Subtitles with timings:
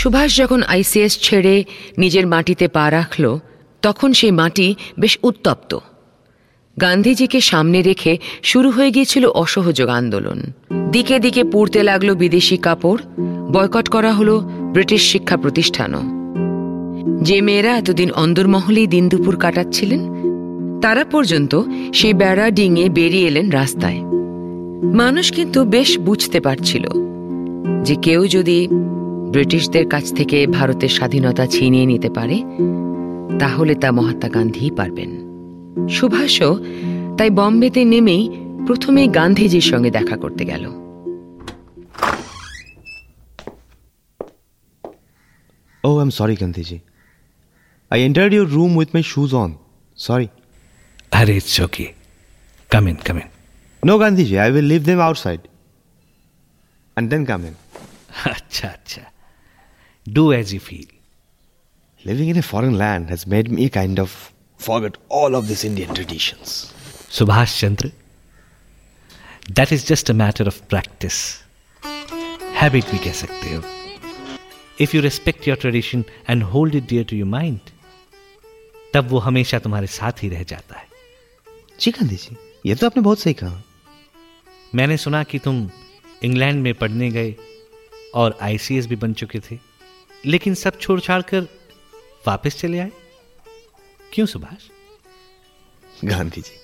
[0.00, 1.64] সুভাষ যখন আইসিএস ছেড়ে
[1.98, 3.38] নিজের মাটিতে পা রাখল,
[3.82, 5.78] তখন সেই মাটি বেশ উত্তপ্ত।
[6.80, 10.38] গান্ধীজিকে সামনে রেখে শুরু হয়ে গিয়েছিল অসহযোগ আন্দোলন।
[10.92, 13.00] দিকে দিকে পুড়তে লাগল বিদেশি কাপড়,
[13.52, 14.40] বয়কট করা হলো
[14.72, 16.02] ব্রিটিশ শিক্ষা প্রতিষ্ঠানও।
[17.22, 20.00] যে মেয়েরা এতদিন অন্দরমহলেই দিন দুপুর কাটাচ্ছিলেন,
[20.82, 21.52] তারা পর্যন্ত
[21.94, 24.00] সেই বেড়া ডিঙে বেরিয়ে এলেন রাস্তায়।
[24.94, 26.84] মানুষ কিন্তু বেশ বুঝতে পারছিল
[27.84, 28.68] যে কেউ যদি
[29.32, 32.36] ব্রিটিশদের কাছ থেকে ভারতের স্বাধীনতা ছিনিয়ে নিতে পারে
[33.38, 35.10] তাহলে তা মহাত্মা গান্ধী পারবেন।
[35.88, 36.58] সুভাষও
[37.18, 38.30] তাই বম্বেতে নেমেই
[38.66, 40.64] প্রথমে গান্ধীজির সঙ্গে দেখা করতে গেল।
[45.84, 46.78] ও I am sorry Gandhiji.
[47.90, 49.54] I enter your room with my shoes on
[49.96, 50.28] sorry
[51.10, 51.86] আরে it's okay
[52.70, 53.28] come in come in
[53.86, 57.54] no Gandhiji I will leave them outside and then come in
[58.24, 59.02] আচ্ছা আচ্ছা।
[60.06, 60.86] Do as you feel.
[62.04, 65.94] Living in a foreign land has made me kind of forget all of these Indian
[65.94, 66.72] traditions.
[67.10, 67.90] Subhash Chandra.
[69.50, 71.42] That is just a matter of practice.
[72.54, 73.62] Habit भी कह सकते हो.
[74.78, 77.72] If you respect your tradition and hold it dear to your mind,
[78.94, 80.88] तब वो हमेशा तुम्हारे साथ ही रह जाता है
[81.80, 82.36] जी गांधी जी
[82.66, 83.62] ये तो आपने बहुत सही कहा
[84.74, 85.68] मैंने सुना कि तुम
[86.24, 87.34] इंग्लैंड में पढ़ने गए
[88.20, 89.58] और आईसीएस भी बन चुके थे
[90.26, 91.40] लेकिन सब छोड़ छाड़ कर
[92.26, 92.90] वापस चले आए?
[94.12, 94.68] क्यों सुभाष?
[96.04, 96.58] गांधी जी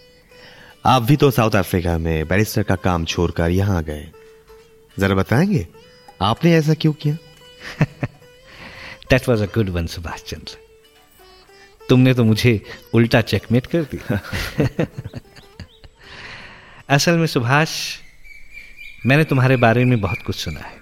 [0.86, 4.10] आप भी तो साउथ अफ्रीका में बैरिस्टर का काम छोड़कर यहाँ गए।
[4.98, 5.66] जरा बताएँगे
[6.22, 7.16] आपने ऐसा क्यों किया?
[9.10, 10.56] That was a good one Subhash Chandra
[11.88, 12.60] तुमने तो मुझे
[12.94, 14.20] उल्टा चेकमेट कर दिया।
[16.88, 17.70] असल में सुभाष
[19.06, 20.80] मैंने तुम्हारे बारे में बहुत कुछ सुना है।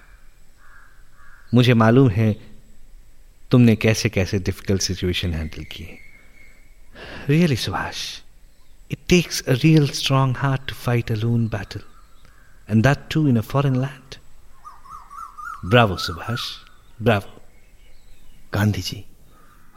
[1.53, 2.54] मुझे मालूम है
[3.51, 5.97] तुमने कैसे कैसे डिफ़िकल्ट सिचुएशन हैंडल किए?
[7.29, 8.21] Really Subhash
[8.91, 11.81] it takes a real strong heart to fight a lone battle
[12.69, 14.15] and that too in a foreign land
[15.69, 16.41] bravo Subhash
[17.01, 17.41] bravo
[18.53, 19.05] Gandhi ji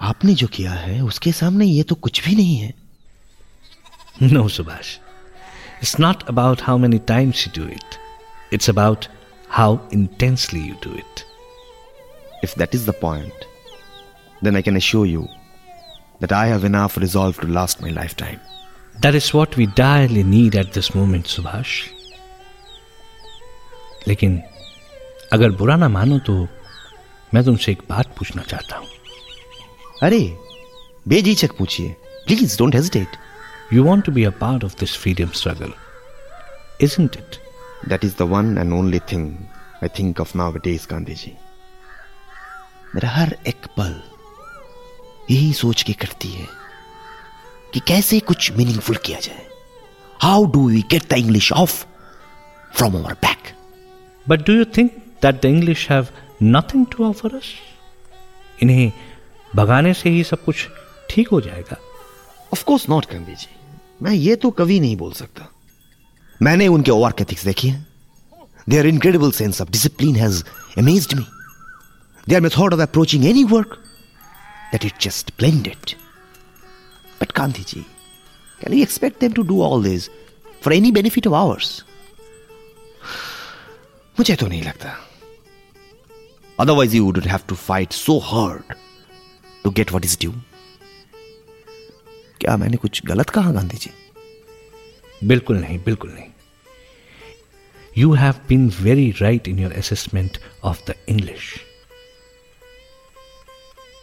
[0.01, 2.75] आपने जो किया है उसके सामने ये तो कुछ भी नहीं है।
[4.23, 4.97] No Subhash
[5.79, 7.99] it's not about how many times you do it.
[8.53, 9.09] It's about
[9.59, 11.25] how intensely you do it.
[12.43, 13.47] If that is the point,
[14.43, 15.29] then I can assure you
[16.21, 18.41] that I have enough resolve to last my lifetime.
[19.01, 21.77] That is what we direly need at this moment, Subhash.
[24.09, 24.43] लेकिन
[25.33, 26.35] अगर बुरा ना मानो तो
[27.35, 28.87] मैं तुमसे एक बात पूछना चाहता हूँ
[30.03, 30.21] अरे
[31.09, 31.89] बेझिझक पूछिए
[32.27, 33.17] please don't hesitate
[33.71, 35.73] You want to be a part of this freedom struggle,
[36.81, 37.39] isn't it?
[37.87, 39.27] That is the one and only thing
[39.83, 41.33] I think of nowadays, Gandhi ji
[42.95, 44.01] मेरा हर एक पल
[45.31, 46.47] यही सोच के करती है
[47.75, 49.47] कि कैसे कुछ मीनिंगफुल किया जाए।
[50.23, 51.85] How do we get the English off
[52.75, 53.39] from our back
[54.29, 56.07] but do you think that the English have
[56.43, 57.45] nothing to offer us?
[58.63, 58.93] इन्हें
[59.57, 60.67] भगाने से ही सब कुछ
[61.11, 61.77] ठीक हो जाएगा।
[62.55, 63.47] Of course not Gandhi ji
[64.03, 65.49] मैं ये तो कभी नहीं बोल सकता।
[66.43, 67.87] मैंने उनके वर्क कैथिक्स देखी है।
[68.69, 70.45] Their incredible sense of discipline has
[70.79, 71.25] amazed me
[72.29, 73.85] their method of approaching any work
[74.75, 75.95] it just blended
[77.21, 77.81] but Gandhi ji
[78.61, 80.09] can we expect them to do all this
[80.65, 81.83] for any benefit of ours
[84.19, 84.97] मुझे तो नहीं लगता।
[86.61, 88.75] Otherwise you would have to fight so hard
[89.65, 90.33] to get what is due
[92.41, 93.91] क्या मैंने कुछ गलत कहा, गांधी जी?
[95.25, 96.27] बिल्कुल नहीं बिल्कुल नहीं।
[97.99, 101.55] You have been very right in your assessment of the English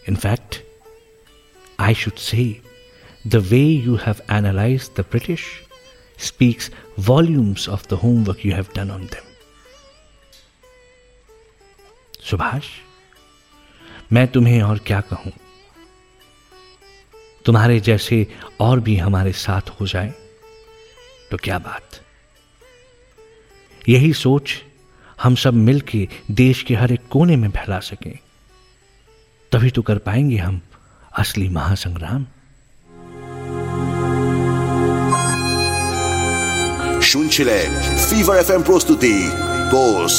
[0.07, 0.61] In fact,
[1.79, 2.61] I should say
[3.25, 5.63] the way you have analyzed the British
[6.17, 9.23] speaks volumes of the homework you have done on them.
[12.29, 12.67] Subhash
[14.13, 15.31] मैं तुम्हें और क्या कहूँ
[17.45, 18.25] तुम्हारे जैसे
[18.61, 20.13] और भी हमारे साथ हो जाए
[21.31, 21.99] तो क्या बात
[23.89, 24.53] यही सोच
[25.23, 28.17] हम सब मिलके देश के हर एक कोने में फैला सकें
[29.54, 30.60] तभी तो कर पाएंगे हम
[31.18, 32.24] असली महासंग्राम
[37.10, 37.68] শুনছিলেন
[38.08, 39.16] ফিভার এফ প্রস্তুতি
[39.72, 40.14] বোস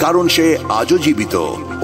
[0.00, 0.46] কারণ সে
[0.80, 1.34] আজও জীবিত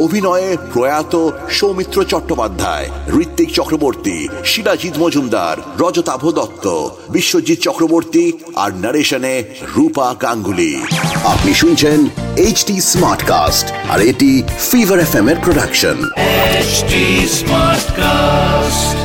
[0.05, 1.15] অভিনয়ে প্রয়াত
[1.51, 2.87] সৌমিত্র চট্টোপাধ্যায়
[3.23, 6.67] ঋত্বিক চক্রবর্তী শিলাজিৎ মজুমদার রজতাভ দত্ত
[7.11, 8.25] বিশ্বজিৎ চক্রবর্তী
[8.57, 9.35] আর নারেশনে
[9.75, 10.73] রূপা গাঙ্গুলি
[11.25, 11.99] আপনি শুনছেন
[12.39, 14.31] এইচ টি স্মার্ট কাস্ট আর এটি
[14.71, 15.97] ফিভার এফ এম এর প্রোডাকশন
[16.63, 16.95] HD
[17.39, 19.04] Smartcast.